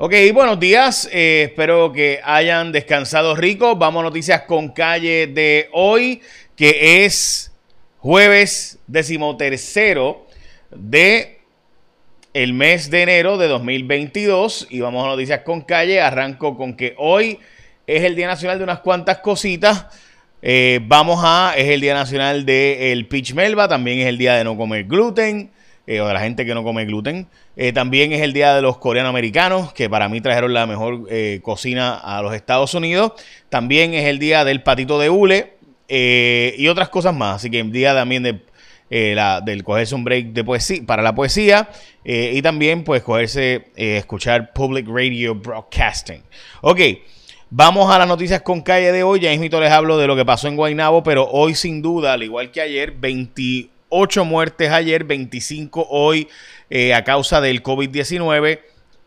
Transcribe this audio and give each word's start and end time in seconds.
Ok, 0.00 0.14
buenos 0.32 0.60
días. 0.60 1.10
Eh, 1.12 1.46
espero 1.48 1.90
que 1.90 2.20
hayan 2.22 2.70
descansado 2.70 3.34
rico. 3.34 3.74
Vamos 3.74 3.98
a 3.98 4.04
noticias 4.04 4.42
con 4.42 4.68
calle 4.68 5.26
de 5.26 5.68
hoy, 5.72 6.22
que 6.54 7.04
es 7.04 7.50
jueves 7.98 8.78
decimotercero 8.86 10.24
de 10.70 11.40
el 12.32 12.52
mes 12.52 12.90
de 12.90 13.02
enero 13.02 13.38
de 13.38 13.48
2022. 13.48 14.68
Y 14.70 14.78
vamos 14.78 15.04
a 15.04 15.08
noticias 15.08 15.40
con 15.40 15.62
calle. 15.62 16.00
Arranco 16.00 16.56
con 16.56 16.76
que 16.76 16.94
hoy 16.96 17.40
es 17.84 18.04
el 18.04 18.14
Día 18.14 18.28
Nacional 18.28 18.58
de 18.58 18.62
unas 18.62 18.78
cuantas 18.78 19.18
cositas. 19.18 19.86
Eh, 20.42 20.78
vamos 20.80 21.22
a, 21.24 21.54
es 21.56 21.70
el 21.70 21.80
Día 21.80 21.94
Nacional 21.94 22.46
del 22.46 23.08
Peach 23.08 23.34
Melba, 23.34 23.66
también 23.66 23.98
es 23.98 24.06
el 24.06 24.16
Día 24.16 24.36
de 24.36 24.44
no 24.44 24.56
comer 24.56 24.84
gluten. 24.84 25.50
Eh, 25.88 26.02
o 26.02 26.06
de 26.06 26.12
la 26.12 26.20
gente 26.20 26.44
que 26.44 26.54
no 26.54 26.62
come 26.62 26.84
gluten. 26.84 27.26
Eh, 27.60 27.72
también 27.72 28.12
es 28.12 28.22
el 28.22 28.32
Día 28.32 28.54
de 28.54 28.62
los 28.62 28.78
Coreanos 28.78 29.10
Americanos, 29.10 29.72
que 29.72 29.90
para 29.90 30.08
mí 30.08 30.20
trajeron 30.20 30.54
la 30.54 30.64
mejor 30.64 31.08
eh, 31.10 31.40
cocina 31.42 31.96
a 31.96 32.22
los 32.22 32.32
Estados 32.32 32.72
Unidos. 32.72 33.14
También 33.48 33.94
es 33.94 34.06
el 34.06 34.20
Día 34.20 34.44
del 34.44 34.62
Patito 34.62 34.96
de 35.00 35.10
Hule 35.10 35.54
y 35.88 36.68
otras 36.68 36.88
cosas 36.88 37.16
más. 37.16 37.36
Así 37.36 37.50
que 37.50 37.58
el 37.58 37.72
día 37.72 37.94
también 37.94 38.22
de, 38.22 39.14
la, 39.14 39.40
del 39.40 39.64
cogerse 39.64 39.96
un 39.96 40.04
break 40.04 40.26
de 40.26 40.44
poesía, 40.44 40.82
para 40.86 41.02
la 41.02 41.16
poesía 41.16 41.68
y 42.04 42.40
también 42.42 42.84
pues 42.84 43.02
cogerse, 43.02 43.64
escuchar 43.74 44.52
public 44.52 44.86
radio 44.86 45.34
broadcasting. 45.34 46.22
Ok. 46.60 46.80
Vamos 47.50 47.90
a 47.90 47.98
las 47.98 48.06
noticias 48.06 48.42
con 48.42 48.60
calle 48.60 48.92
de 48.92 49.02
hoy. 49.02 49.20
Ya 49.20 49.30
mismo 49.36 49.58
les 49.58 49.72
hablo 49.72 49.98
de 49.98 50.06
lo 50.06 50.14
que 50.14 50.24
pasó 50.24 50.46
en 50.46 50.54
Guaynabo, 50.54 51.02
pero 51.02 51.26
hoy 51.28 51.56
sin 51.56 51.82
duda, 51.82 52.12
al 52.12 52.22
igual 52.22 52.52
que 52.52 52.60
ayer, 52.60 52.92
28 52.92 53.77
8 53.88 54.24
muertes 54.24 54.70
ayer, 54.70 55.04
25 55.04 55.86
hoy 55.90 56.28
eh, 56.70 56.94
a 56.94 57.04
causa 57.04 57.40
del 57.40 57.62
COVID-19. 57.62 58.60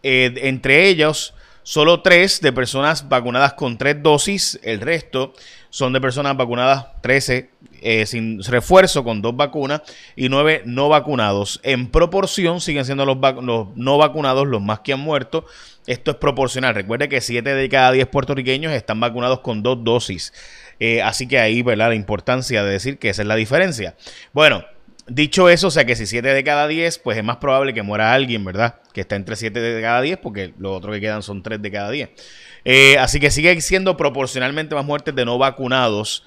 Eh, 0.04 0.34
entre 0.44 0.88
ellos, 0.88 1.34
solo 1.64 2.02
3 2.02 2.42
de 2.42 2.52
personas 2.52 3.08
vacunadas 3.08 3.54
con 3.54 3.78
3 3.78 4.02
dosis. 4.02 4.60
El 4.64 4.82
resto 4.82 5.34
son 5.70 5.94
de 5.94 6.02
personas 6.02 6.36
vacunadas 6.36 6.88
13 7.02 7.50
eh, 7.84 8.06
sin 8.06 8.44
refuerzo 8.44 9.04
con 9.04 9.24
dos 9.24 9.36
vacunas 9.36 9.82
y 10.16 10.30
9 10.30 10.64
no 10.66 10.90
vacunados. 10.90 11.60
En 11.64 11.88
proporción 11.88 12.62
siguen 12.62 12.86
siendo 12.86 13.06
los, 13.06 13.18
los, 13.42 13.68
no 13.76 13.98
vacunados 13.98 14.48
los 14.48 14.62
más 14.62 14.82
que 14.82 14.94
han 14.94 15.00
muerto. 15.00 15.46
Esto 15.88 16.12
es 16.12 16.18
proporcional. 16.18 16.76
Recuerde 16.76 17.10
que 17.10 17.22
7 17.22 17.56
de 17.56 17.70
cada 17.70 17.92
10 17.92 18.08
puertorriqueños 18.08 18.72
están 18.72 19.00
vacunados 19.00 19.40
con 19.40 19.64
dos 19.64 19.84
dosis. 19.84 20.32
Eh, 20.80 21.02
así 21.02 21.28
que 21.28 21.40
ahí, 21.40 21.64
¿verdad? 21.64 21.90
La 21.90 21.96
importancia 21.96 22.64
de 22.64 22.72
decir 22.72 23.00
que 23.00 23.10
esa 23.10 23.24
es 23.24 23.28
la 23.28 23.36
diferencia. 23.36 23.96
Bueno, 24.34 24.64
dicho 25.16 25.50
eso, 25.50 25.68
o 25.68 25.72
sea 25.72 25.86
que 25.86 25.96
si 25.96 26.06
7 26.06 26.28
de 26.28 26.44
cada 26.44 26.68
10, 26.68 27.00
pues 27.00 27.18
es 27.18 27.24
más 27.24 27.38
probable 27.38 27.74
que 27.74 27.82
muera 27.82 28.14
alguien, 28.14 28.44
¿verdad? 28.44 28.76
Que 28.94 29.02
está 29.02 29.16
entre 29.16 29.36
7 29.36 29.60
de 29.60 29.82
cada 29.82 30.02
10, 30.02 30.18
porque 30.18 30.54
lo 30.58 30.74
otro 30.74 30.92
que 30.92 31.02
quedan 31.02 31.24
son 31.24 31.44
3 31.44 31.62
de 31.62 31.72
cada 31.72 31.90
10. 31.90 32.10
Eh, 32.66 32.98
así 33.00 33.20
que 33.20 33.32
sigue 33.32 33.60
siendo 33.62 33.98
proporcionalmente 33.98 34.76
más 34.76 34.86
muertes 34.86 35.16
de 35.16 35.26
no 35.26 35.38
vacunados 35.38 36.24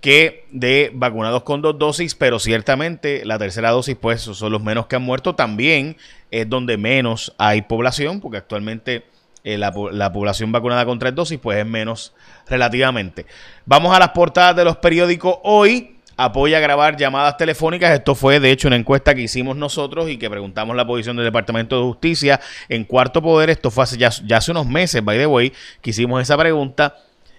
que 0.00 0.46
de 0.50 0.90
vacunados 0.94 1.42
con 1.42 1.62
dos 1.62 1.78
dosis, 1.78 2.14
pero 2.14 2.38
ciertamente 2.38 3.24
la 3.24 3.38
tercera 3.38 3.70
dosis, 3.70 3.96
pues 3.96 4.22
son 4.22 4.52
los 4.52 4.62
menos 4.62 4.86
que 4.86 4.96
han 4.96 5.02
muerto. 5.02 5.34
También 5.34 5.96
es 6.30 6.48
donde 6.48 6.76
menos 6.76 7.34
hay 7.38 7.62
población, 7.62 8.20
porque 8.20 8.38
actualmente 8.38 9.04
eh, 9.44 9.58
la, 9.58 9.72
población 10.12 10.52
vacunada 10.52 10.84
con 10.84 10.98
tres 10.98 11.14
dosis, 11.14 11.38
pues 11.38 11.58
es 11.58 11.66
menos 11.66 12.12
relativamente. 12.48 13.26
Vamos 13.64 13.94
a 13.94 13.98
las 13.98 14.10
portadas 14.10 14.56
de 14.56 14.64
los 14.64 14.76
periódicos 14.76 15.38
hoy. 15.44 15.95
Apoya 16.16 16.60
grabar 16.60 16.96
llamadas 16.96 17.36
telefónicas. 17.36 17.92
Esto 17.92 18.14
fue, 18.14 18.40
de 18.40 18.50
hecho, 18.50 18.68
una 18.68 18.76
encuesta 18.76 19.14
que 19.14 19.22
hicimos 19.22 19.56
nosotros 19.56 20.08
y 20.08 20.16
que 20.16 20.30
preguntamos 20.30 20.74
la 20.74 20.86
posición 20.86 21.16
del 21.16 21.26
Departamento 21.26 21.76
de 21.76 21.82
Justicia 21.82 22.40
en 22.68 22.84
Cuarto 22.84 23.20
Poder. 23.20 23.50
Esto 23.50 23.70
fue 23.70 23.84
hace 23.84 23.98
ya, 23.98 24.10
ya 24.24 24.38
hace 24.38 24.50
unos 24.50 24.66
meses, 24.66 25.04
by 25.04 25.18
the 25.18 25.26
way, 25.26 25.52
que 25.82 25.90
hicimos 25.90 26.22
esa 26.22 26.36
pregunta 26.38 26.94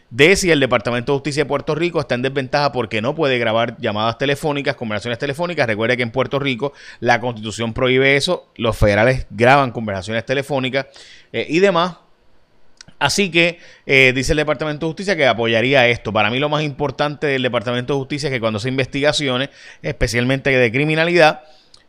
de 0.09 0.36
si 0.36 0.52
el 0.52 0.59
Departamento 0.59 1.11
de 1.11 1.17
Justicia 1.17 1.44
de 1.44 1.47
Puerto 1.47 1.75
Rico 1.75 2.00
está 2.00 2.16
en 2.16 2.22
desventaja 2.22 2.72
porque 2.72 3.02
no 3.02 3.16
puede 3.16 3.38
grabar 3.39 3.78
llamadas 3.80 4.17
telefónicas, 4.17 4.75
conversaciones 4.75 5.19
telefónicas. 5.19 5.68
Recuerde 5.68 5.97
que 5.97 6.03
en 6.03 6.12
Puerto 6.12 6.40
Rico 6.40 6.73
la 7.00 7.19
constitución 7.19 7.73
prohíbe 7.73 8.16
eso, 8.16 8.47
los 8.56 8.78
federales 8.78 9.28
graban 9.29 9.72
conversaciones 9.72 10.25
telefónicas 10.25 10.88
eh, 11.34 11.46
y 11.50 11.59
demás. 11.59 11.97
Así 13.00 13.30
que 13.30 13.59
eh, 13.85 14.12
dice 14.16 14.34
el 14.34 14.38
Departamento 14.38 14.85
de 14.85 14.90
Justicia 14.90 15.16
que 15.16 15.28
apoyaría 15.28 15.88
esto. 15.88 16.12
Para 16.12 16.31
mí 16.31 16.40
lo 16.40 16.50
más 16.50 16.63
importante 16.63 17.28
del 17.28 17.44
Departamento 17.44 17.94
de 17.94 18.00
Justicia 18.00 18.28
es 18.28 18.34
que 18.34 18.40
cuando 18.40 18.59
se 18.59 18.69
investigaciones, 18.69 19.50
especialmente 19.81 20.50
de 20.50 20.72
criminalidad, 20.72 21.44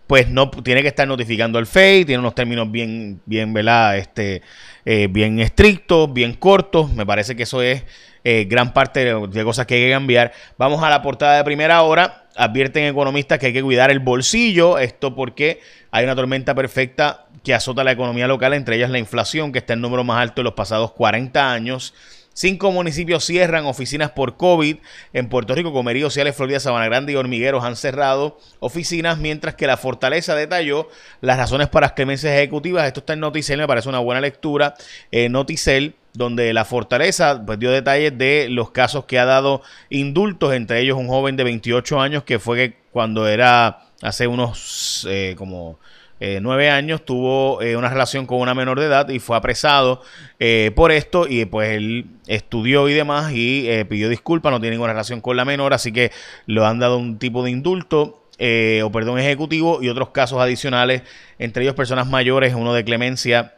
pues 0.07 0.29
no 0.29 0.51
tiene 0.51 0.83
que 0.83 0.89
estar 0.89 1.07
notificando 1.07 1.59
al 1.59 1.67
FEI, 1.67 2.07
tiene 2.07 2.21
unos 2.21 2.35
términos 2.35 2.71
bien, 2.71 3.21
bien, 3.27 3.53
¿verdad? 3.53 3.99
Este, 3.99 4.43
eh, 4.87 5.07
bien 5.11 5.39
estrictos, 5.39 6.13
bien 6.13 6.33
cortos. 6.33 6.93
Me 6.95 7.05
parece 7.05 7.37
que 7.37 7.43
eso 7.43 7.61
es 7.63 7.85
eh, 8.25 8.47
gran 8.49 8.73
parte 8.73 9.05
de, 9.05 9.45
cosas 9.45 9.67
que 9.67 9.75
hay 9.75 9.85
que 9.85 9.91
cambiar. 9.91 10.33
Vamos 10.57 10.83
a 10.83 10.89
la 10.89 11.03
portada 11.03 11.37
de 11.37 11.45
primera 11.45 11.83
hora. 11.83 12.28
Advierten 12.39 12.85
economistas 12.85 13.39
que 13.39 13.47
hay 13.47 13.53
que 13.53 13.63
cuidar 13.63 13.91
el 13.91 13.99
bolsillo. 13.99 14.79
Esto 14.79 15.15
porque 15.15 15.61
hay 15.91 16.05
una 16.05 16.15
tormenta 16.15 16.55
perfecta 16.55 17.27
que 17.43 17.53
azota 17.53 17.85
la 17.85 17.93
economía 17.93 18.27
local, 18.27 18.55
entre 18.55 18.77
ellas 18.77 18.91
la 18.91 18.99
inflación, 18.99 19.53
que 19.53 19.59
está 19.59 19.73
en 19.73 19.81
número 19.81 20.05
más 20.05 20.23
alto 20.23 20.41
de 20.41 20.45
los 20.45 20.55
pasados 20.55 20.93
40 20.93 21.53
años. 21.53 21.95
Cinco 22.39 22.71
municipios 22.71 23.25
cierran 23.25 23.67
oficinas 23.67 24.13
por 24.13 24.37
COVID. 24.37 24.77
En 25.13 25.29
Puerto 25.29 25.57
Rico, 25.57 25.73
Comerío, 25.73 26.09
Ciales, 26.09 26.37
Florida, 26.37 26.61
Sabana 26.61 26.85
Grande 26.85 27.13
y 27.13 27.17
Hormigueros 27.17 27.65
han 27.65 27.75
cerrado 27.75 28.39
oficinas, 28.61 29.19
mientras 29.19 29.57
que 29.57 29.67
la 29.67 29.77
Fortaleza 29.77 30.37
detalló 30.37 30.89
las 31.21 31.37
razones 31.37 31.67
para 31.67 31.87
las 31.87 31.95
clemencias 31.95 32.33
ejecutivas. 32.33 32.87
Esto 32.87 33.01
está 33.01 33.15
en 33.15 33.19
Noticel, 33.19 33.59
me 33.59 33.67
parece 33.67 33.89
una 33.89 33.99
buena 33.99 34.21
lectura. 34.21 34.77
Eh, 35.11 35.29
Noticel 35.29 35.97
donde 36.13 36.53
la 36.53 36.65
fortaleza 36.65 37.43
pues, 37.45 37.59
dio 37.59 37.73
detalles 37.73 38.17
de 38.17 38.47
los 38.49 38.71
casos 38.71 39.05
que 39.07 39.19
ha 39.19 39.25
dado 39.25 39.63
indultos, 39.91 40.55
entre 40.55 40.79
ellos 40.79 40.97
un 40.97 41.09
joven 41.09 41.35
de 41.35 41.43
28 41.43 42.01
años 42.01 42.23
que 42.23 42.39
fue 42.39 42.77
cuando 42.93 43.27
era 43.27 43.81
hace 44.01 44.29
unos 44.29 45.05
eh, 45.11 45.35
como 45.37 45.81
eh, 46.21 46.41
nueve 46.43 46.71
años, 46.71 47.05
tuvo 47.05 47.63
eh, 47.63 47.77
una 47.77 47.89
relación 47.89 48.27
con 48.27 48.41
una 48.41 48.55
menor 48.55 48.81
de 48.81 48.87
edad 48.87 49.09
y 49.09 49.19
fue 49.19 49.37
apresado 49.37 50.03
eh, 50.41 50.73
por 50.75 50.91
esto 50.91 51.27
y 51.29 51.45
pues 51.45 51.71
él 51.71 52.07
estudió 52.27 52.89
y 52.89 52.95
demás 52.95 53.33
y 53.33 53.69
pidió 53.89 54.09
disculpas, 54.09 54.51
no 54.53 54.61
tiene 54.61 54.75
ninguna 54.75 54.93
relación 54.93 55.21
con 55.21 55.37
la 55.37 55.45
menor, 55.45 55.75
así 55.75 55.93
que 55.93 56.11
le 56.47 56.65
han 56.65 56.79
dado 56.79 56.99
un 56.99 57.19
tipo 57.19 57.43
de 57.43 57.51
indulto 57.51 58.25
o 58.41 58.93
perdón 58.93 59.19
ejecutivo 59.19 59.83
y 59.83 59.89
otros 59.89 60.11
casos 60.11 60.41
adicionales, 60.41 61.03
entre 61.39 61.65
ellos 61.65 61.75
personas 61.75 62.09
mayores, 62.09 62.55
uno 62.55 62.73
de 62.73 62.85
clemencia 62.85 63.58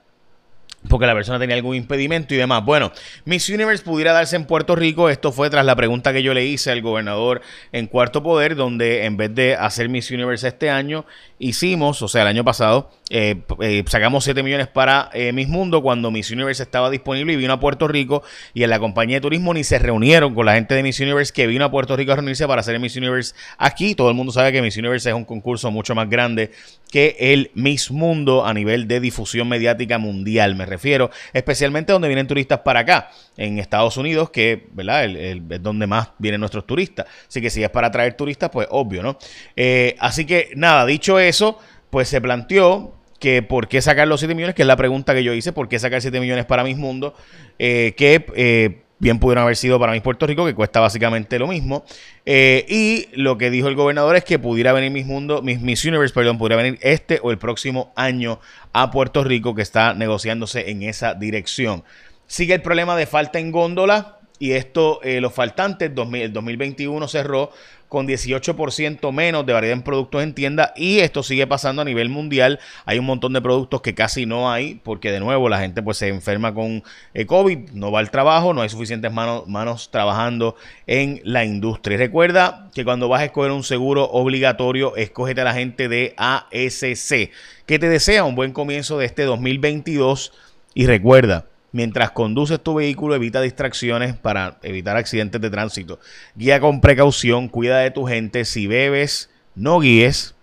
porque 0.88 1.06
la 1.06 1.14
persona 1.14 1.38
tenía 1.38 1.56
algún 1.56 1.76
impedimento 1.76 2.34
y 2.34 2.38
demás. 2.38 2.64
Bueno, 2.64 2.92
Miss 3.24 3.48
Universe 3.48 3.84
pudiera 3.84 4.12
darse 4.12 4.36
en 4.36 4.46
Puerto 4.46 4.74
Rico. 4.74 5.10
Esto 5.10 5.30
fue 5.30 5.50
tras 5.50 5.64
la 5.64 5.76
pregunta 5.76 6.12
que 6.12 6.22
yo 6.22 6.32
le 6.32 6.46
hice 6.46 6.70
al 6.70 6.80
gobernador 6.80 7.42
en 7.72 7.86
Cuarto 7.86 8.22
Poder, 8.22 8.56
donde 8.56 9.04
en 9.04 9.16
vez 9.16 9.34
de 9.34 9.54
hacer 9.56 9.88
Miss 9.88 10.10
Universe 10.10 10.48
este 10.48 10.70
año, 10.70 11.04
hicimos, 11.38 12.00
o 12.02 12.08
sea, 12.08 12.22
el 12.22 12.28
año 12.28 12.44
pasado, 12.44 12.90
eh, 13.10 13.42
eh, 13.60 13.82
sacamos 13.86 14.24
7 14.24 14.42
millones 14.42 14.68
para 14.68 15.10
eh, 15.12 15.32
Miss 15.32 15.48
Mundo 15.48 15.82
cuando 15.82 16.10
Miss 16.10 16.30
Universe 16.30 16.62
estaba 16.62 16.90
disponible 16.90 17.32
y 17.32 17.36
vino 17.36 17.52
a 17.52 17.60
Puerto 17.60 17.88
Rico 17.88 18.22
y 18.54 18.62
en 18.62 18.70
la 18.70 18.78
compañía 18.78 19.16
de 19.16 19.20
turismo 19.20 19.52
ni 19.52 19.64
se 19.64 19.78
reunieron 19.78 20.34
con 20.34 20.46
la 20.46 20.54
gente 20.54 20.74
de 20.74 20.82
Miss 20.82 21.00
Universe 21.00 21.32
que 21.32 21.46
vino 21.46 21.64
a 21.64 21.70
Puerto 21.70 21.96
Rico 21.96 22.12
a 22.12 22.16
reunirse 22.16 22.46
para 22.46 22.60
hacer 22.60 22.78
Miss 22.78 22.96
Universe 22.96 23.34
aquí. 23.58 23.94
Todo 23.94 24.08
el 24.08 24.14
mundo 24.14 24.32
sabe 24.32 24.52
que 24.52 24.62
Miss 24.62 24.76
Universe 24.76 25.08
es 25.08 25.14
un 25.14 25.24
concurso 25.24 25.70
mucho 25.70 25.94
más 25.94 26.08
grande 26.08 26.52
que 26.90 27.16
el 27.18 27.50
Miss 27.54 27.90
Mundo 27.90 28.44
a 28.44 28.52
nivel 28.52 28.88
de 28.88 29.00
difusión 29.00 29.48
mediática 29.48 29.98
mundial. 29.98 30.56
Me 30.56 30.66
refiero 30.66 31.10
especialmente 31.32 31.92
donde 31.92 32.08
vienen 32.08 32.26
turistas 32.26 32.60
para 32.60 32.80
acá, 32.80 33.10
en 33.36 33.58
Estados 33.58 33.96
Unidos, 33.96 34.30
que 34.30 34.66
¿verdad? 34.72 35.04
es 35.04 35.62
donde 35.62 35.86
más 35.86 36.10
vienen 36.18 36.40
nuestros 36.40 36.66
turistas. 36.66 37.06
Así 37.28 37.40
que 37.40 37.50
si 37.50 37.62
es 37.62 37.70
para 37.70 37.90
traer 37.90 38.14
turistas, 38.14 38.50
pues 38.50 38.66
obvio, 38.70 39.02
¿no? 39.02 39.18
Eh, 39.56 39.96
así 39.98 40.24
que 40.24 40.50
nada, 40.56 40.84
dicho 40.86 41.18
eso, 41.18 41.58
pues 41.90 42.08
se 42.08 42.20
planteó 42.20 42.94
que 43.18 43.42
por 43.42 43.68
qué 43.68 43.82
sacar 43.82 44.08
los 44.08 44.20
7 44.20 44.34
millones, 44.34 44.54
que 44.54 44.62
es 44.62 44.68
la 44.68 44.76
pregunta 44.76 45.14
que 45.14 45.22
yo 45.22 45.34
hice, 45.34 45.52
por 45.52 45.68
qué 45.68 45.78
sacar 45.78 46.00
7 46.00 46.18
millones 46.20 46.46
para 46.46 46.64
Miss 46.64 46.78
Mundo, 46.78 47.14
eh, 47.58 47.94
que 47.96 48.26
eh, 48.34 48.82
bien 49.00 49.18
pudieron 49.18 49.42
haber 49.42 49.56
sido 49.56 49.80
para 49.80 49.92
Miss 49.92 50.02
Puerto 50.02 50.26
Rico, 50.26 50.46
que 50.46 50.54
cuesta 50.54 50.78
básicamente 50.78 51.38
lo 51.38 51.48
mismo. 51.48 51.84
Eh, 52.24 52.64
y 52.68 53.08
lo 53.20 53.36
que 53.38 53.50
dijo 53.50 53.66
el 53.66 53.74
gobernador 53.74 54.14
es 54.14 54.24
que 54.24 54.38
pudiera 54.38 54.72
venir 54.72 54.92
Miss 54.92 55.06
Mundo, 55.06 55.42
Miss, 55.42 55.60
Miss 55.60 55.84
Universe, 55.84 56.14
perdón, 56.14 56.38
pudiera 56.38 56.62
venir 56.62 56.78
este 56.82 57.18
o 57.22 57.32
el 57.32 57.38
próximo 57.38 57.92
año 57.96 58.38
a 58.72 58.92
Puerto 58.92 59.24
Rico, 59.24 59.54
que 59.54 59.62
está 59.62 59.94
negociándose 59.94 60.70
en 60.70 60.82
esa 60.82 61.14
dirección. 61.14 61.82
Sigue 62.26 62.54
el 62.54 62.62
problema 62.62 62.94
de 62.94 63.06
falta 63.06 63.40
en 63.40 63.50
góndola. 63.50 64.19
Y 64.40 64.52
esto, 64.52 65.00
los 65.04 65.32
faltantes, 65.32 65.92
el 65.94 66.32
2021 66.32 67.06
cerró 67.06 67.52
con 67.90 68.06
18% 68.06 69.12
menos 69.12 69.44
de 69.44 69.52
variedad 69.52 69.76
en 69.76 69.82
productos 69.82 70.22
en 70.22 70.32
tienda 70.32 70.72
y 70.76 71.00
esto 71.00 71.24
sigue 71.24 71.46
pasando 71.48 71.82
a 71.82 71.84
nivel 71.84 72.08
mundial. 72.08 72.60
Hay 72.86 73.00
un 73.00 73.04
montón 73.04 73.32
de 73.32 73.42
productos 73.42 73.82
que 73.82 73.94
casi 73.94 74.26
no 74.26 74.50
hay 74.50 74.76
porque 74.76 75.10
de 75.10 75.18
nuevo 75.18 75.48
la 75.48 75.58
gente 75.58 75.82
pues 75.82 75.98
se 75.98 76.06
enferma 76.08 76.54
con 76.54 76.84
eh, 77.14 77.26
COVID, 77.26 77.70
no 77.72 77.90
va 77.90 77.98
al 77.98 78.12
trabajo, 78.12 78.54
no 78.54 78.62
hay 78.62 78.68
suficientes 78.68 79.12
manos, 79.12 79.48
manos 79.48 79.90
trabajando 79.90 80.54
en 80.86 81.20
la 81.24 81.44
industria. 81.44 81.98
recuerda 81.98 82.70
que 82.72 82.84
cuando 82.84 83.08
vas 83.08 83.22
a 83.22 83.24
escoger 83.24 83.50
un 83.50 83.64
seguro 83.64 84.04
obligatorio, 84.04 84.94
escógete 84.94 85.40
a 85.40 85.44
la 85.44 85.54
gente 85.54 85.88
de 85.88 86.14
ASC 86.16 87.30
que 87.66 87.78
te 87.80 87.88
desea 87.88 88.22
un 88.22 88.36
buen 88.36 88.52
comienzo 88.52 88.98
de 88.98 89.06
este 89.06 89.24
2022 89.24 90.32
Y 90.74 90.86
recuerda, 90.86 91.46
mientras 91.72 92.10
conduces 92.10 92.60
tu 92.60 92.74
vehículo, 92.74 93.14
evita 93.14 93.40
distracciones 93.40 94.16
para 94.16 94.58
evitar 94.62 94.96
accidentes 94.96 95.40
de 95.40 95.50
tránsito. 95.50 95.98
Guía 96.34 96.60
con 96.60 96.80
precaución, 96.80 97.48
cuida 97.48 97.78
de 97.78 97.90
tu 97.90 98.06
gente. 98.06 98.44
Si 98.44 98.66
bebes, 98.66 99.30
no 99.54 99.80
guíes, 99.80 100.34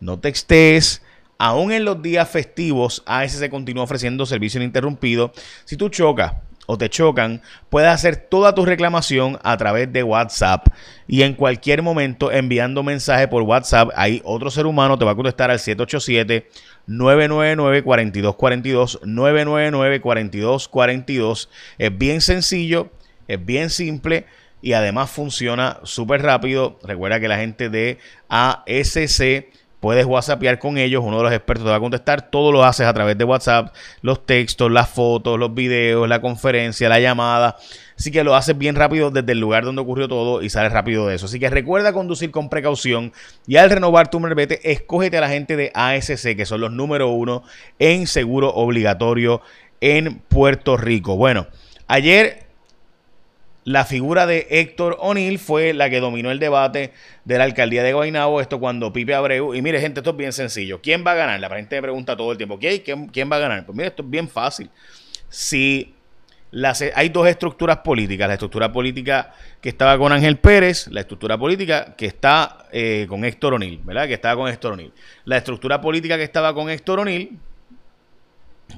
no 0.00 0.18
textees. 0.18 1.02
Aún 1.38 1.72
en 1.72 1.84
los 1.84 2.00
días 2.00 2.28
festivos, 2.28 3.02
ASC 3.06 3.48
continúa 3.50 3.84
ofreciendo 3.84 4.24
servicio 4.24 4.60
ininterrumpido. 4.60 5.32
Si 5.64 5.76
tú 5.76 5.88
chocas 5.90 6.32
o 6.66 6.76
te 6.76 6.90
chocan, 6.90 7.42
puedes 7.70 7.88
hacer 7.88 8.16
toda 8.16 8.54
tu 8.54 8.64
reclamación 8.64 9.38
a 9.42 9.56
través 9.56 9.92
de 9.92 10.02
WhatsApp 10.02 10.66
y 11.06 11.22
en 11.22 11.34
cualquier 11.34 11.82
momento 11.82 12.30
enviando 12.30 12.82
mensaje 12.82 13.28
por 13.28 13.42
WhatsApp, 13.42 13.90
ahí 13.94 14.20
otro 14.24 14.50
ser 14.50 14.66
humano 14.66 14.98
te 14.98 15.04
va 15.04 15.12
a 15.12 15.16
contestar 15.16 15.50
al 15.50 15.58
787 15.58 16.48
999 16.86 17.82
4242 17.82 19.00
999 19.04 20.00
4242. 20.00 21.48
Es 21.78 21.98
bien 21.98 22.20
sencillo, 22.20 22.90
es 23.28 23.44
bien 23.44 23.70
simple 23.70 24.26
y 24.62 24.72
además 24.72 25.10
funciona 25.10 25.78
súper 25.84 26.22
rápido. 26.22 26.78
Recuerda 26.82 27.20
que 27.20 27.28
la 27.28 27.38
gente 27.38 27.68
de 27.68 27.98
ASC 28.28 29.46
Puedes 29.80 30.06
WhatsAppear 30.06 30.58
con 30.58 30.78
ellos, 30.78 31.02
uno 31.04 31.18
de 31.18 31.24
los 31.24 31.32
expertos 31.32 31.64
te 31.64 31.70
va 31.70 31.76
a 31.76 31.80
contestar, 31.80 32.30
todo 32.30 32.50
lo 32.50 32.64
haces 32.64 32.86
a 32.86 32.94
través 32.94 33.18
de 33.18 33.24
WhatsApp, 33.24 33.74
los 34.00 34.24
textos, 34.24 34.70
las 34.70 34.88
fotos, 34.88 35.38
los 35.38 35.54
videos, 35.54 36.08
la 36.08 36.20
conferencia, 36.20 36.88
la 36.88 36.98
llamada. 36.98 37.56
Así 37.98 38.10
que 38.10 38.24
lo 38.24 38.34
haces 38.34 38.56
bien 38.56 38.74
rápido 38.74 39.10
desde 39.10 39.32
el 39.32 39.38
lugar 39.38 39.64
donde 39.64 39.82
ocurrió 39.82 40.08
todo 40.08 40.42
y 40.42 40.48
sales 40.48 40.72
rápido 40.72 41.06
de 41.06 41.16
eso. 41.16 41.26
Así 41.26 41.38
que 41.38 41.50
recuerda 41.50 41.92
conducir 41.92 42.30
con 42.30 42.48
precaución 42.48 43.12
y 43.46 43.56
al 43.56 43.70
renovar 43.70 44.10
tu 44.10 44.18
merbete, 44.18 44.72
escógete 44.72 45.18
a 45.18 45.20
la 45.20 45.28
gente 45.28 45.56
de 45.56 45.72
ASC, 45.74 46.36
que 46.36 46.46
son 46.46 46.62
los 46.62 46.72
número 46.72 47.08
uno 47.08 47.42
en 47.78 48.06
seguro 48.06 48.54
obligatorio 48.54 49.42
en 49.80 50.20
Puerto 50.28 50.76
Rico. 50.76 51.16
Bueno, 51.16 51.46
ayer 51.86 52.45
la 53.66 53.84
figura 53.84 54.26
de 54.26 54.46
Héctor 54.48 54.96
O'Neill 55.00 55.40
fue 55.40 55.74
la 55.74 55.90
que 55.90 55.98
dominó 55.98 56.30
el 56.30 56.38
debate 56.38 56.92
de 57.24 57.36
la 57.36 57.42
alcaldía 57.42 57.82
de 57.82 57.92
Guaynabo. 57.92 58.40
Esto 58.40 58.60
cuando 58.60 58.92
Pipe 58.92 59.12
Abreu. 59.12 59.56
Y 59.56 59.60
mire, 59.60 59.80
gente, 59.80 59.98
esto 59.98 60.10
es 60.10 60.16
bien 60.16 60.32
sencillo. 60.32 60.80
¿Quién 60.80 61.04
va 61.04 61.12
a 61.12 61.14
ganar? 61.16 61.40
La 61.40 61.50
gente 61.50 61.74
me 61.74 61.82
pregunta 61.82 62.16
todo 62.16 62.30
el 62.30 62.38
tiempo: 62.38 62.60
¿quién, 62.60 63.08
quién 63.08 63.30
va 63.30 63.36
a 63.36 63.40
ganar? 63.40 63.66
Pues 63.66 63.74
mire, 63.74 63.88
esto 63.88 64.04
es 64.04 64.08
bien 64.08 64.28
fácil. 64.28 64.70
Si 65.28 65.92
las, 66.52 66.80
hay 66.94 67.08
dos 67.08 67.26
estructuras 67.26 67.78
políticas: 67.78 68.28
la 68.28 68.34
estructura 68.34 68.70
política 68.70 69.34
que 69.60 69.70
estaba 69.70 69.98
con 69.98 70.12
Ángel 70.12 70.38
Pérez, 70.38 70.86
la 70.86 71.00
estructura 71.00 71.36
política 71.36 71.96
que 71.96 72.06
está 72.06 72.68
eh, 72.70 73.06
con 73.08 73.24
Héctor 73.24 73.54
O'Neill, 73.54 73.80
¿verdad? 73.82 74.06
Que 74.06 74.14
estaba 74.14 74.36
con 74.36 74.48
Héctor 74.48 74.74
O'Neill. 74.74 74.92
La 75.24 75.38
estructura 75.38 75.80
política 75.80 76.16
que 76.16 76.22
estaba 76.22 76.54
con 76.54 76.70
Héctor 76.70 77.00
O'Neill 77.00 77.36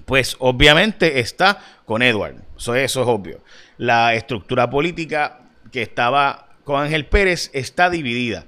pues 0.05 0.37
obviamente 0.39 1.21
está 1.21 1.63
con 1.85 2.03
Edward. 2.03 2.37
Eso, 2.57 2.75
eso 2.75 3.03
es 3.03 3.09
obvio. 3.09 3.41
La 3.77 4.15
estructura 4.15 4.69
política 4.71 5.41
que 5.73 5.83
estaba 5.83 6.49
con 6.65 6.83
Ángel 6.83 7.07
Pérez 7.07 7.51
está 7.53 7.91
dividida, 7.91 8.45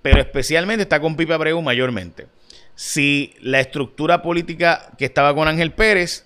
pero 0.00 0.20
especialmente 0.20 0.82
está 0.82 1.00
con 1.00 1.16
Pipe 1.16 1.34
Abreu 1.34 1.60
mayormente. 1.62 2.26
Si 2.74 3.34
la 3.40 3.60
estructura 3.60 4.22
política 4.22 4.90
que 4.98 5.04
estaba 5.04 5.34
con 5.34 5.46
Ángel 5.46 5.72
Pérez, 5.72 6.24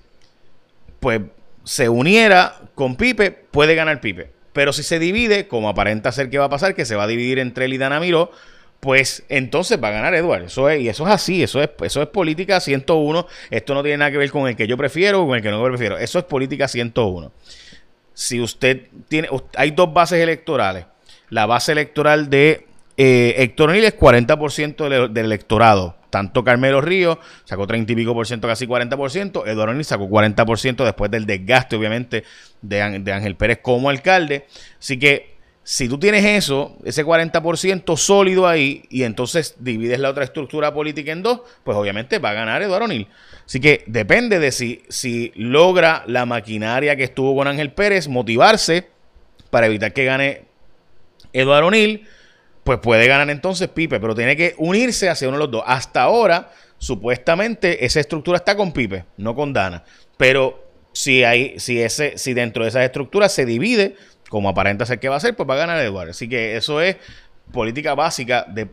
pues 1.01 1.21
se 1.65 1.89
uniera 1.89 2.61
con 2.75 2.97
Pipe, 2.97 3.31
puede 3.31 3.75
ganar 3.75 4.01
Pipe. 4.01 4.31
Pero 4.53 4.73
si 4.73 4.83
se 4.83 4.99
divide, 4.99 5.49
como 5.49 5.69
aparenta 5.69 6.13
ser 6.13 6.31
que 6.31 6.39
va 6.39 6.47
a 6.47 6.51
pasar, 6.51 6.75
que 6.75 6.87
se 6.87 6.97
va 6.97 7.03
a 7.03 7.09
dividir 7.09 7.39
entre 7.39 7.67
él 7.67 7.75
y 7.75 7.79
Dana 7.79 8.01
Miró, 8.01 8.31
pues 8.81 9.25
entonces 9.29 9.83
va 9.83 9.89
a 9.89 9.93
ganar 9.93 10.15
Eduardo. 10.15 10.47
Eso 10.47 10.69
es, 10.69 10.81
y 10.81 10.89
eso 10.89 11.07
es 11.07 11.13
así, 11.13 11.43
eso 11.43 11.63
es, 11.63 11.71
eso 11.83 12.03
es 12.03 12.09
política 12.09 12.61
101. 12.61 13.27
Esto 13.51 13.75
no 13.75 13.83
tiene 13.83 13.99
nada 13.99 14.11
que 14.11 14.19
ver 14.19 14.31
con 14.31 14.49
el 14.49 14.57
que 14.57 14.67
yo 14.67 14.77
prefiero 14.77 15.23
o 15.23 15.27
con 15.27 15.37
el 15.37 15.43
que 15.43 15.51
no 15.51 15.63
prefiero. 15.65 15.99
Eso 15.99 16.19
es 16.19 16.25
política 16.25 16.69
101. 16.69 17.33
Si 18.15 18.41
usted 18.41 18.89
tiene, 19.09 19.29
hay 19.57 19.73
dos 19.73 19.93
bases 19.93 20.21
electorales. 20.21 20.87
La 21.29 21.47
base 21.47 21.73
electoral 21.73 22.31
de 22.31 22.67
eh, 22.97 23.35
Héctor 23.39 23.71
O'Neill 23.71 23.85
es 23.85 23.99
40% 23.99 25.11
del, 25.11 25.25
electorado. 25.25 25.97
Tanto 26.09 26.45
Carmelo 26.45 26.81
Río 26.81 27.19
sacó 27.45 27.67
30 27.67 27.93
y 27.93 27.97
pico 27.97 28.15
por 28.15 28.27
ciento, 28.27 28.49
casi 28.49 28.67
40%. 28.67 29.47
Eduardo 29.47 29.73
O'Neill 29.73 29.85
sacó 29.85 30.09
40% 30.09 30.85
después 30.85 31.11
del 31.11 31.27
desgaste, 31.27 31.77
obviamente, 31.77 32.25
de, 32.63 33.01
de 33.01 33.13
Ángel 33.13 33.37
Pérez 33.37 33.59
como 33.61 33.91
alcalde. 33.91 34.47
Así 34.79 34.99
que 34.99 35.36
si 35.69 35.89
tú 35.89 35.99
tienes 35.99 36.25
eso, 36.25 36.77
ese 36.85 37.05
40% 37.05 37.97
sólido 37.97 38.47
ahí, 38.47 38.85
y 38.89 39.03
entonces 39.03 39.57
divides 39.59 39.99
la 39.99 40.11
otra 40.11 40.23
estructura 40.23 40.73
política 40.73 41.11
en 41.11 41.25
dos, 41.25 41.41
pues 41.65 41.77
obviamente 41.77 42.21
va 42.21 42.31
a 42.31 42.35
ganar 42.35 42.63
Eduardo 42.63 42.85
O'Neill. 42.85 43.09
Así 43.45 43.59
que 43.59 43.83
depende 43.89 44.39
de 44.39 44.53
si, 44.53 44.85
si 44.89 45.33
logra 45.35 46.05
la 46.07 46.25
maquinaria 46.25 46.95
que 46.95 47.03
estuvo 47.03 47.35
con 47.35 47.49
Ángel 47.49 47.73
Pérez 47.73 48.07
motivarse 48.07 48.87
para 49.51 49.67
evitar 49.67 49.93
que 49.93 50.05
gane 50.05 50.43
Eduardo 51.33 51.67
O'Neill, 51.67 52.07
pues 52.63 52.79
puede 52.79 53.09
ganar 53.09 53.29
entonces 53.29 53.67
Pipe, 53.67 53.99
pero 53.99 54.15
tiene 54.15 54.37
que 54.37 54.55
unirse 54.59 55.09
hacia 55.09 55.27
uno 55.27 55.37
de 55.37 55.43
los 55.47 55.51
dos. 55.51 55.65
Hasta 55.67 56.03
ahora, 56.03 56.53
supuestamente, 56.79 57.85
esa 57.85 57.99
estructura 57.99 58.37
está 58.37 58.57
con 58.57 58.71
Pipe, 58.71 59.05
no 59.17 59.35
con 59.35 59.53
Dana. 59.53 59.83
Pero 60.17 60.65
si, 60.93 61.25
hay, 61.25 61.59
si, 61.59 61.83
ese, 61.83 62.17
si 62.19 62.35
dentro 62.35 62.63
de 62.63 62.69
esas 62.69 62.85
estructuras 62.85 63.33
se 63.33 63.45
divide, 63.45 63.97
como 64.29 64.49
aparenta 64.49 64.87
ser 64.87 64.99
que 64.99 65.09
va 65.09 65.17
a 65.17 65.21
ser, 65.21 65.37
pues 65.37 65.49
va 65.49 65.55
a 65.55 65.59
ganar 65.59 65.79
Eduardo. 65.81 66.11
Así 66.11 66.29
que 66.29 66.57
eso 66.57 66.81
es 66.81 66.97
política 67.53 67.95
básica 67.95 68.47
de, 68.49 68.69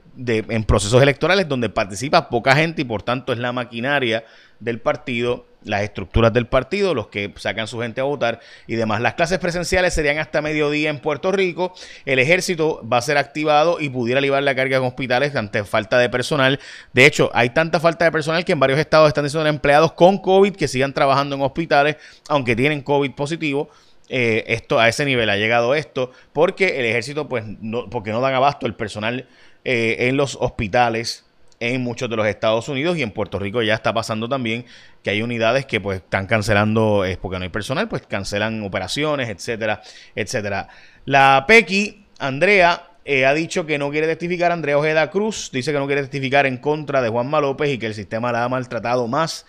en 0.50 0.63
procesos 0.63 1.01
electorales 1.01 1.47
donde 1.47 1.69
participa 1.69 2.29
poca 2.29 2.55
gente 2.55 2.81
y 2.81 2.85
por 2.85 3.03
tanto 3.03 3.31
es 3.33 3.39
la 3.39 3.51
maquinaria 3.51 4.23
del 4.59 4.79
partido, 4.79 5.45
las 5.63 5.83
estructuras 5.83 6.33
del 6.33 6.47
partido, 6.47 6.94
los 6.94 7.07
que 7.07 7.33
sacan 7.38 7.67
su 7.67 7.79
gente 7.79 8.01
a 8.01 8.05
votar 8.05 8.39
y 8.65 8.75
demás. 8.75 9.01
Las 9.01 9.13
clases 9.13 9.38
presenciales 9.39 9.94
serían 9.94 10.17
hasta 10.17 10.41
mediodía 10.41 10.89
en 10.89 11.00
Puerto 11.00 11.31
Rico. 11.31 11.73
El 12.06 12.19
ejército 12.19 12.81
va 12.88 12.97
a 12.97 13.01
ser 13.01 13.17
activado 13.17 13.79
y 13.79 13.89
pudiera 13.89 14.19
aliviar 14.19 14.41
la 14.44 14.56
carga 14.56 14.77
en 14.77 14.83
hospitales 14.83 15.35
ante 15.35 15.63
falta 15.65 15.97
de 15.97 16.09
personal. 16.09 16.59
De 16.94 17.06
hecho, 17.06 17.29
hay 17.33 17.49
tanta 17.49 17.79
falta 17.79 18.06
de 18.06 18.11
personal 18.11 18.45
que 18.45 18.53
en 18.53 18.59
varios 18.59 18.79
estados 18.79 19.07
están 19.07 19.25
diciendo 19.25 19.47
empleados 19.47 19.94
con 19.94 20.17
COVID 20.17 20.56
que 20.56 20.67
sigan 20.67 20.94
trabajando 20.94 21.35
en 21.35 21.41
hospitales, 21.41 21.97
aunque 22.29 22.56
tienen 22.56 22.81
COVID 22.81 23.11
positivo 23.11 23.69
eh, 24.09 24.44
esto 24.47 24.79
a 24.79 24.88
ese 24.88 25.05
nivel 25.05 25.29
ha 25.29 25.38
llegado 25.38 25.75
esto 25.75 26.11
porque 26.33 26.79
el 26.79 26.85
ejército 26.85 27.29
pues 27.29 27.45
no, 27.61 27.89
porque 27.89 28.11
no 28.11 28.21
dan 28.21 28.33
abasto 28.33 28.65
el 28.65 28.75
personal 28.75 29.27
eh, 29.63 29.95
en 30.00 30.17
los 30.17 30.38
hospitales 30.39 31.25
en 31.59 31.81
muchos 31.81 32.09
de 32.09 32.17
los 32.17 32.27
Estados 32.27 32.67
Unidos 32.67 32.97
y 32.97 33.03
en 33.03 33.11
Puerto 33.11 33.39
Rico 33.39 33.61
ya 33.61 33.73
está 33.73 33.94
pasando 33.94 34.27
también 34.27 34.65
que 35.03 35.11
hay 35.11 35.21
unidades 35.21 35.65
que 35.65 35.79
pues 35.79 36.00
están 36.00 36.27
cancelando 36.27 37.05
es 37.05 37.17
porque 37.17 37.38
no 37.38 37.44
hay 37.44 37.50
personal 37.50 37.88
pues 37.88 38.01
cancelan 38.07 38.63
operaciones 38.63 39.29
etcétera 39.29 39.81
etcétera. 40.16 40.68
La 41.06 41.45
Pequi 41.47 42.06
Andrea 42.19 42.89
eh, 43.06 43.25
ha 43.25 43.33
dicho 43.33 43.66
que 43.66 43.78
no 43.78 43.92
quiere 43.92 44.07
testificar. 44.07 44.51
Andrea 44.51 44.78
Ojeda 44.78 45.09
Cruz 45.09 45.49
dice 45.51 45.73
que 45.73 45.80
no 45.80 45.87
quiere 45.87 46.01
testificar 46.01 46.45
en 46.45 46.57
contra 46.57 47.01
de 47.01 47.09
Juanma 47.09 47.42
López 47.42 47.69
y 47.69 47.78
que 47.78 47.87
el 47.87 47.94
sistema 47.94 48.31
la 48.31 48.45
ha 48.45 48.49
maltratado 48.49 49.07
más 49.07 49.45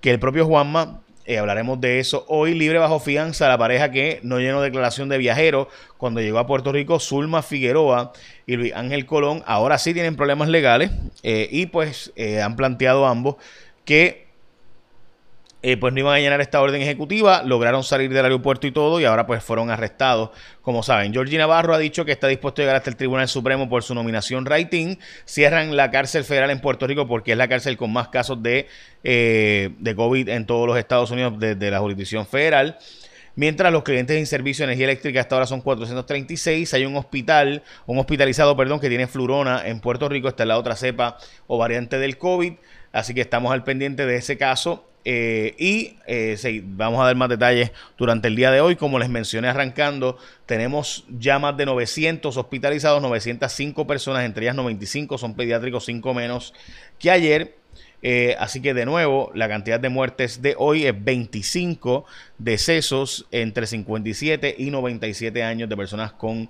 que 0.00 0.10
el 0.10 0.18
propio 0.18 0.46
Juanma 0.46 1.00
eh, 1.30 1.38
hablaremos 1.38 1.80
de 1.80 2.00
eso 2.00 2.24
hoy. 2.26 2.54
Libre 2.54 2.78
bajo 2.78 2.98
fianza 2.98 3.46
la 3.46 3.56
pareja 3.56 3.92
que 3.92 4.18
no 4.24 4.40
llenó 4.40 4.60
declaración 4.60 5.08
de 5.08 5.16
viajero 5.16 5.68
cuando 5.96 6.20
llegó 6.20 6.40
a 6.40 6.46
Puerto 6.48 6.72
Rico, 6.72 6.98
Zulma 6.98 7.42
Figueroa 7.42 8.12
y 8.46 8.56
Luis 8.56 8.74
Ángel 8.74 9.06
Colón. 9.06 9.44
Ahora 9.46 9.78
sí 9.78 9.94
tienen 9.94 10.16
problemas 10.16 10.48
legales 10.48 10.90
eh, 11.22 11.48
y 11.52 11.66
pues 11.66 12.12
eh, 12.16 12.42
han 12.42 12.56
planteado 12.56 13.06
ambos 13.06 13.36
que 13.84 14.26
eh, 15.62 15.76
pues 15.76 15.92
no 15.92 16.00
iban 16.00 16.14
a 16.14 16.18
llenar 16.18 16.40
esta 16.40 16.60
orden 16.60 16.80
ejecutiva, 16.80 17.42
lograron 17.42 17.84
salir 17.84 18.10
del 18.12 18.24
aeropuerto 18.24 18.66
y 18.66 18.72
todo, 18.72 18.98
y 19.00 19.04
ahora 19.04 19.26
pues 19.26 19.44
fueron 19.44 19.70
arrestados. 19.70 20.30
Como 20.62 20.82
saben, 20.82 21.12
Georgie 21.12 21.36
Navarro 21.36 21.74
ha 21.74 21.78
dicho 21.78 22.04
que 22.04 22.12
está 22.12 22.28
dispuesto 22.28 22.60
a 22.60 22.64
llegar 22.64 22.76
hasta 22.76 22.90
el 22.90 22.96
Tribunal 22.96 23.28
Supremo 23.28 23.68
por 23.68 23.82
su 23.82 23.94
nominación 23.94 24.46
rating. 24.46 24.96
Cierran 25.26 25.76
la 25.76 25.90
cárcel 25.90 26.24
federal 26.24 26.50
en 26.50 26.60
Puerto 26.60 26.86
Rico 26.86 27.06
porque 27.06 27.32
es 27.32 27.38
la 27.38 27.48
cárcel 27.48 27.76
con 27.76 27.92
más 27.92 28.08
casos 28.08 28.42
de, 28.42 28.68
eh, 29.04 29.70
de 29.78 29.94
COVID 29.94 30.28
en 30.30 30.46
todos 30.46 30.66
los 30.66 30.78
Estados 30.78 31.10
Unidos 31.10 31.34
desde 31.38 31.70
la 31.70 31.80
jurisdicción 31.80 32.26
federal. 32.26 32.78
Mientras 33.36 33.72
los 33.72 33.84
clientes 33.84 34.18
en 34.18 34.26
servicio 34.26 34.64
de 34.66 34.72
energía 34.72 34.86
eléctrica 34.86 35.20
hasta 35.20 35.36
ahora 35.36 35.46
son 35.46 35.60
436, 35.60 36.74
hay 36.74 36.84
un 36.84 36.96
hospital, 36.96 37.62
un 37.86 37.98
hospitalizado, 37.98 38.56
perdón, 38.56 38.80
que 38.80 38.88
tiene 38.88 39.06
flurona 39.06 39.66
en 39.66 39.80
Puerto 39.80 40.08
Rico, 40.08 40.28
está 40.28 40.44
la 40.44 40.58
otra 40.58 40.74
cepa 40.74 41.16
o 41.46 41.56
variante 41.56 41.98
del 41.98 42.18
COVID, 42.18 42.54
así 42.92 43.14
que 43.14 43.20
estamos 43.20 43.52
al 43.52 43.64
pendiente 43.64 44.06
de 44.06 44.16
ese 44.16 44.36
caso 44.36 44.84
eh, 45.04 45.54
y 45.58 45.96
eh, 46.06 46.62
vamos 46.64 47.00
a 47.00 47.06
dar 47.06 47.16
más 47.16 47.30
detalles 47.30 47.72
durante 47.96 48.28
el 48.28 48.36
día 48.36 48.50
de 48.50 48.60
hoy. 48.60 48.76
Como 48.76 48.98
les 48.98 49.08
mencioné 49.08 49.48
arrancando, 49.48 50.18
tenemos 50.46 51.04
ya 51.08 51.38
más 51.38 51.56
de 51.56 51.66
900 51.66 52.36
hospitalizados, 52.36 53.00
905 53.00 53.86
personas, 53.86 54.24
entre 54.24 54.44
ellas 54.44 54.56
95 54.56 55.16
son 55.18 55.34
pediátricos, 55.34 55.84
5 55.86 56.14
menos 56.14 56.54
que 56.98 57.10
ayer. 57.10 57.56
Eh, 58.02 58.34
así 58.38 58.62
que 58.62 58.72
de 58.72 58.86
nuevo, 58.86 59.30
la 59.34 59.48
cantidad 59.48 59.78
de 59.78 59.90
muertes 59.90 60.40
de 60.40 60.54
hoy 60.58 60.86
es 60.86 61.04
25 61.04 62.06
decesos 62.38 63.26
entre 63.30 63.66
57 63.66 64.54
y 64.58 64.70
97 64.70 65.42
años 65.42 65.68
de 65.68 65.76
personas 65.76 66.12
con 66.12 66.48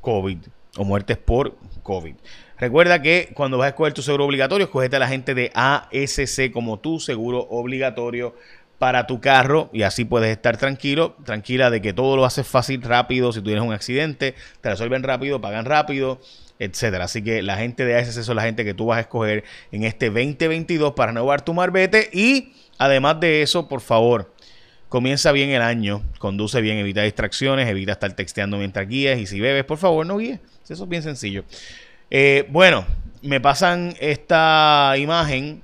COVID 0.00 0.38
o 0.78 0.84
muertes 0.84 1.18
por 1.18 1.54
COVID. 1.82 2.14
Recuerda 2.58 3.02
que 3.02 3.30
cuando 3.34 3.58
vas 3.58 3.66
a 3.66 3.68
escoger 3.68 3.92
tu 3.92 4.02
seguro 4.02 4.24
obligatorio, 4.24 4.64
escogete 4.64 4.96
a 4.96 4.98
la 4.98 5.08
gente 5.08 5.34
de 5.34 5.50
ASC 5.54 6.50
como 6.52 6.78
tu 6.78 7.00
seguro 7.00 7.46
obligatorio 7.50 8.34
para 8.78 9.06
tu 9.06 9.20
carro 9.20 9.70
y 9.72 9.82
así 9.82 10.04
puedes 10.04 10.30
estar 10.30 10.56
tranquilo, 10.56 11.16
tranquila 11.24 11.70
de 11.70 11.82
que 11.82 11.92
todo 11.92 12.16
lo 12.16 12.24
haces 12.24 12.46
fácil, 12.46 12.82
rápido. 12.82 13.32
Si 13.32 13.42
tienes 13.42 13.62
un 13.62 13.72
accidente, 13.72 14.34
te 14.60 14.70
resuelven 14.70 15.02
rápido, 15.02 15.40
pagan 15.40 15.66
rápido, 15.66 16.18
etcétera. 16.58 17.04
Así 17.04 17.22
que 17.22 17.42
la 17.42 17.58
gente 17.58 17.84
de 17.84 17.96
ASC 17.96 18.22
son 18.22 18.36
la 18.36 18.42
gente 18.42 18.64
que 18.64 18.72
tú 18.72 18.86
vas 18.86 18.98
a 18.98 19.00
escoger 19.00 19.44
en 19.70 19.84
este 19.84 20.06
2022 20.06 20.94
para 20.94 21.12
renovar 21.12 21.42
tu 21.42 21.52
marbete 21.52 22.08
y 22.12 22.54
además 22.78 23.20
de 23.20 23.42
eso, 23.42 23.68
por 23.68 23.82
favor, 23.82 24.34
comienza 24.88 25.30
bien 25.32 25.50
el 25.50 25.62
año, 25.62 26.02
conduce 26.18 26.62
bien, 26.62 26.78
evita 26.78 27.02
distracciones, 27.02 27.68
evita 27.68 27.92
estar 27.92 28.12
texteando 28.14 28.56
mientras 28.56 28.88
guías 28.88 29.18
y 29.18 29.26
si 29.26 29.40
bebes, 29.40 29.64
por 29.64 29.76
favor, 29.76 30.06
no 30.06 30.16
guíes. 30.16 30.40
Eso 30.68 30.84
es 30.84 30.88
bien 30.88 31.02
sencillo. 31.02 31.44
Eh, 32.10 32.46
bueno, 32.50 32.86
me 33.22 33.40
pasan 33.40 33.94
esta 34.00 34.94
imagen. 34.96 35.62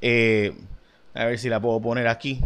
Eh, 0.00 0.54
a 1.14 1.24
ver 1.24 1.38
si 1.38 1.48
la 1.48 1.60
puedo 1.60 1.80
poner 1.80 2.08
aquí. 2.08 2.40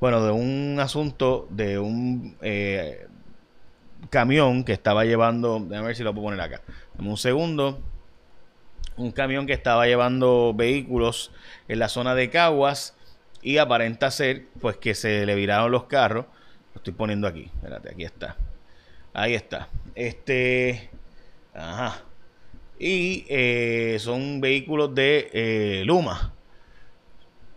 Bueno, 0.00 0.24
de 0.24 0.32
un 0.32 0.78
asunto 0.80 1.46
de 1.50 1.78
un 1.78 2.36
eh, 2.40 3.06
camión 4.10 4.64
que 4.64 4.72
estaba 4.72 5.04
llevando. 5.04 5.60
Déjame 5.60 5.88
ver 5.88 5.96
si 5.96 6.02
lo 6.02 6.14
puedo 6.14 6.26
poner 6.26 6.40
acá. 6.40 6.62
Dame 6.94 7.10
un 7.10 7.16
segundo. 7.16 7.80
Un 8.96 9.10
camión 9.10 9.46
que 9.46 9.52
estaba 9.52 9.86
llevando 9.86 10.54
vehículos 10.54 11.32
en 11.68 11.78
la 11.78 11.88
zona 11.88 12.14
de 12.14 12.30
Caguas. 12.30 12.96
Y 13.42 13.58
aparenta 13.58 14.10
ser, 14.10 14.46
pues, 14.60 14.76
que 14.76 14.94
se 14.94 15.26
le 15.26 15.34
viraron 15.34 15.70
los 15.72 15.84
carros. 15.84 16.26
Lo 16.74 16.78
estoy 16.78 16.92
poniendo 16.94 17.26
aquí. 17.26 17.50
Espérate, 17.56 17.90
aquí 17.90 18.04
está. 18.04 18.36
Ahí 19.12 19.34
está. 19.34 19.68
Este. 19.94 20.90
Ajá. 21.52 22.02
Y 22.84 23.24
eh, 23.28 23.98
son 24.00 24.40
vehículos 24.40 24.92
de 24.92 25.30
eh, 25.32 25.84
Luma. 25.86 26.32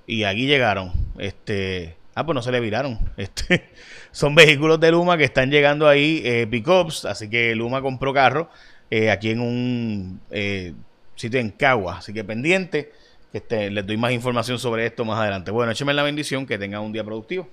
Y 0.05 0.23
aquí 0.23 0.45
llegaron. 0.45 0.91
Este. 1.17 1.95
Ah, 2.13 2.23
pues 2.23 2.35
no 2.35 2.43
se 2.43 2.51
le 2.51 2.59
viraron. 2.59 2.99
Este, 3.17 3.71
son 4.11 4.35
vehículos 4.35 4.79
de 4.79 4.91
Luma 4.91 5.17
que 5.17 5.23
están 5.23 5.49
llegando 5.49 5.87
ahí, 5.87 6.21
eh, 6.23 6.45
pickups. 6.45 7.05
Así 7.05 7.27
que 7.27 7.55
Luma 7.55 7.81
compró 7.81 8.13
carro 8.13 8.51
eh, 8.91 9.09
aquí 9.09 9.31
en 9.31 9.39
un 9.39 10.21
sitio 11.15 11.39
en 11.39 11.49
Cagua. 11.49 11.97
Así 11.97 12.13
que 12.13 12.23
pendiente. 12.23 12.91
Este, 13.33 13.71
les 13.71 13.87
doy 13.87 13.97
más 13.97 14.11
información 14.11 14.59
sobre 14.59 14.85
esto 14.85 15.05
más 15.05 15.19
adelante. 15.19 15.49
Bueno, 15.49 15.71
écheme 15.71 15.95
la 15.95 16.03
bendición. 16.03 16.45
Que 16.45 16.59
tengan 16.59 16.81
un 16.81 16.93
día 16.93 17.03
productivo. 17.03 17.49